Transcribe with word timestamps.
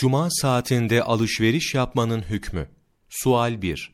Cuma 0.00 0.28
saatinde 0.30 1.02
alışveriş 1.02 1.74
yapmanın 1.74 2.22
hükmü. 2.22 2.68
Sual 3.08 3.62
1. 3.62 3.92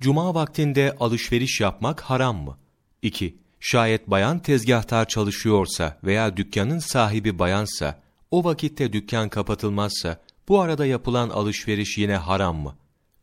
Cuma 0.00 0.34
vaktinde 0.34 0.96
alışveriş 1.00 1.60
yapmak 1.60 2.00
haram 2.00 2.36
mı? 2.36 2.58
2. 3.02 3.36
Şayet 3.60 4.10
bayan 4.10 4.38
tezgahtar 4.38 5.08
çalışıyorsa 5.08 5.98
veya 6.04 6.36
dükkanın 6.36 6.78
sahibi 6.78 7.38
bayansa, 7.38 8.02
o 8.30 8.44
vakitte 8.44 8.92
dükkan 8.92 9.28
kapatılmazsa, 9.28 10.20
bu 10.48 10.60
arada 10.60 10.86
yapılan 10.86 11.28
alışveriş 11.28 11.98
yine 11.98 12.16
haram 12.16 12.56
mı? 12.56 12.76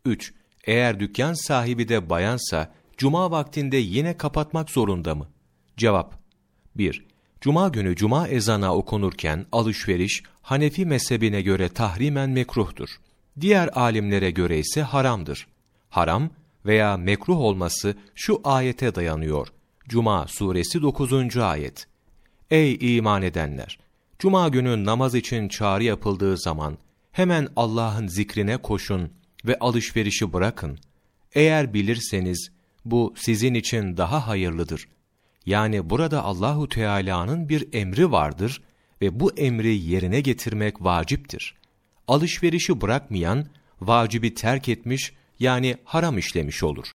3. 0.05 0.33
Eğer 0.65 0.99
dükkan 0.99 1.33
sahibi 1.33 1.89
de 1.89 2.09
bayansa, 2.09 2.73
cuma 2.97 3.31
vaktinde 3.31 3.77
yine 3.77 4.17
kapatmak 4.17 4.69
zorunda 4.69 5.15
mı? 5.15 5.27
Cevap 5.77 6.19
1. 6.75 7.12
Cuma 7.43 7.69
günü 7.69 7.95
cuma 7.95 8.27
ezana 8.27 8.75
okunurken 8.75 9.45
alışveriş 9.51 10.23
Hanefi 10.41 10.85
mezhebine 10.85 11.41
göre 11.41 11.69
tahrimen 11.69 12.29
mekruhtur. 12.29 12.89
Diğer 13.41 13.67
alimlere 13.67 14.31
göre 14.31 14.59
ise 14.59 14.81
haramdır. 14.81 15.47
Haram 15.89 16.29
veya 16.65 16.97
mekruh 16.97 17.37
olması 17.39 17.95
şu 18.15 18.41
ayete 18.43 18.95
dayanıyor. 18.95 19.47
Cuma 19.87 20.27
suresi 20.27 20.81
9. 20.81 21.37
ayet. 21.37 21.87
Ey 22.51 22.97
iman 22.97 23.21
edenler! 23.21 23.79
Cuma 24.19 24.49
günü 24.49 24.85
namaz 24.85 25.15
için 25.15 25.47
çağrı 25.47 25.83
yapıldığı 25.83 26.37
zaman 26.37 26.77
hemen 27.11 27.47
Allah'ın 27.55 28.07
zikrine 28.07 28.57
koşun 28.57 29.09
ve 29.45 29.59
alışverişi 29.59 30.33
bırakın. 30.33 30.79
Eğer 31.33 31.73
bilirseniz 31.73 32.51
bu 32.85 33.13
sizin 33.17 33.53
için 33.53 33.97
daha 33.97 34.27
hayırlıdır. 34.27 34.87
Yani 35.45 35.89
burada 35.89 36.23
Allahu 36.23 36.69
Teala'nın 36.69 37.49
bir 37.49 37.67
emri 37.73 38.11
vardır 38.11 38.61
ve 39.01 39.19
bu 39.19 39.33
emri 39.37 39.75
yerine 39.75 40.21
getirmek 40.21 40.81
vaciptir. 40.81 41.55
Alışverişi 42.07 42.81
bırakmayan 42.81 43.45
vacibi 43.81 44.33
terk 44.33 44.69
etmiş 44.69 45.13
yani 45.39 45.77
haram 45.83 46.17
işlemiş 46.17 46.63
olur. 46.63 46.91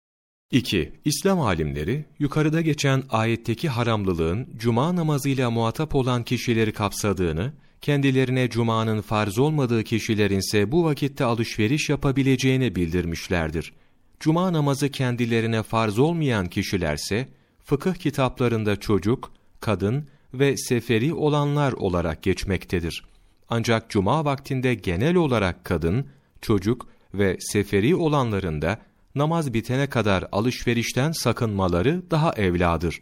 2. 0.52 0.94
İslam 1.06 1.42
alimleri 1.42 2.06
yukarıda 2.20 2.62
geçen 2.62 3.04
ayetteki 3.10 3.70
haramlılığın 3.70 4.48
cuma 4.58 4.96
namazıyla 4.96 5.52
muhatap 5.52 5.96
olan 5.96 6.24
kişileri 6.24 6.72
kapsadığını, 6.72 7.54
kendilerine 7.82 8.50
cumanın 8.50 9.02
farz 9.02 9.40
olmadığı 9.40 9.84
kişilerin 9.84 10.40
ise 10.40 10.72
bu 10.72 10.84
vakitte 10.84 11.26
alışveriş 11.26 11.90
yapabileceğini 11.90 12.76
bildirmişlerdir. 12.76 13.74
Cuma 14.20 14.54
namazı 14.54 14.90
kendilerine 14.90 15.64
farz 15.64 16.00
olmayan 16.00 16.48
kişilerse, 16.48 17.28
fıkıh 17.64 17.94
kitaplarında 17.94 18.80
çocuk, 18.80 19.32
kadın 19.60 20.08
ve 20.34 20.58
seferi 20.58 21.14
olanlar 21.14 21.74
olarak 21.74 22.24
geçmektedir. 22.24 23.04
Ancak 23.50 23.90
cuma 23.90 24.26
vaktinde 24.26 24.74
genel 24.74 25.16
olarak 25.16 25.66
kadın, 25.66 26.08
çocuk 26.42 26.88
ve 27.14 27.38
seferi 27.40 27.96
olanların 27.96 28.62
da 28.62 28.80
namaz 29.16 29.54
bitene 29.54 29.90
kadar 29.90 30.26
alışverişten 30.32 31.12
sakınmaları 31.12 32.12
daha 32.12 32.34
evladır. 32.34 33.00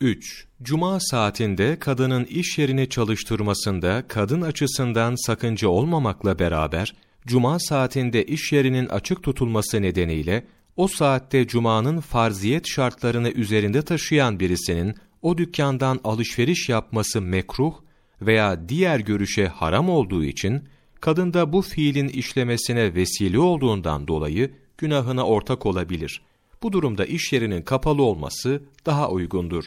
3. 0.00 0.46
Cuma 0.62 1.00
saatinde 1.00 1.78
kadının 1.78 2.24
iş 2.24 2.58
yerini 2.58 2.88
çalıştırmasında 2.88 4.04
kadın 4.08 4.40
açısından 4.40 5.26
sakınca 5.26 5.68
olmamakla 5.68 6.38
beraber, 6.38 6.94
cuma 7.26 7.58
saatinde 7.58 8.24
iş 8.24 8.52
yerinin 8.52 8.86
açık 8.88 9.22
tutulması 9.22 9.82
nedeniyle, 9.82 10.46
o 10.76 10.88
saatte 10.88 11.46
cumanın 11.46 12.00
farziyet 12.00 12.68
şartlarını 12.68 13.30
üzerinde 13.30 13.82
taşıyan 13.82 14.40
birisinin 14.40 14.94
o 15.22 15.38
dükkandan 15.38 16.00
alışveriş 16.04 16.68
yapması 16.68 17.20
mekruh 17.20 17.74
veya 18.22 18.68
diğer 18.68 19.00
görüşe 19.00 19.46
haram 19.46 19.88
olduğu 19.88 20.24
için, 20.24 20.64
kadında 21.00 21.52
bu 21.52 21.62
fiilin 21.62 22.08
işlemesine 22.08 22.94
vesile 22.94 23.38
olduğundan 23.38 24.08
dolayı 24.08 24.50
günahına 24.78 25.26
ortak 25.26 25.66
olabilir. 25.66 26.22
Bu 26.62 26.72
durumda 26.72 27.04
iş 27.04 27.32
yerinin 27.32 27.62
kapalı 27.62 28.02
olması 28.02 28.62
daha 28.86 29.10
uygundur. 29.10 29.64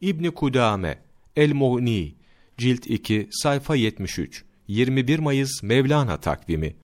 İbni 0.00 0.30
Kudame, 0.30 0.98
El-Mughni, 1.36 2.14
Cilt 2.58 2.86
2, 2.86 3.28
sayfa 3.30 3.76
73, 3.76 4.44
21 4.68 5.18
Mayıs 5.18 5.62
Mevlana 5.62 6.16
takvimi 6.16 6.76